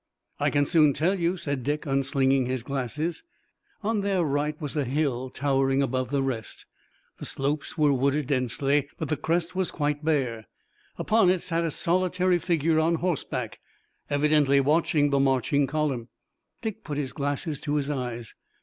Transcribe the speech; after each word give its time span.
"I 0.39 0.49
can 0.49 0.65
soon 0.65 0.93
tell 0.93 1.19
you," 1.19 1.37
said 1.37 1.61
Dick, 1.61 1.85
unslinging 1.85 2.47
his 2.47 2.63
glasses. 2.63 3.21
On 3.83 4.01
their 4.01 4.23
right 4.23 4.59
was 4.59 4.75
a 4.75 4.83
hill 4.83 5.29
towering 5.29 5.83
above 5.83 6.09
the 6.09 6.23
rest. 6.23 6.65
The 7.17 7.25
slopes 7.27 7.77
were 7.77 7.93
wooded 7.93 8.25
densely, 8.25 8.89
but 8.97 9.09
the 9.09 9.15
crest 9.15 9.55
was 9.55 9.69
quite 9.69 10.03
bare. 10.03 10.47
Upon 10.97 11.29
it 11.29 11.43
sat 11.43 11.63
a 11.63 11.69
solitary 11.69 12.39
figure 12.39 12.79
on 12.79 12.95
horseback, 12.95 13.59
evidently 14.09 14.59
watching 14.59 15.11
the 15.11 15.19
marching 15.19 15.67
column. 15.67 16.07
Dick 16.63 16.83
put 16.83 16.97
his 16.97 17.13
glasses 17.13 17.59
to 17.61 17.75
his 17.75 17.91
eyes. 17.91 18.33